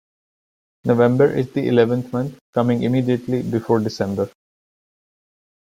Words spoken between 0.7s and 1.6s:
November is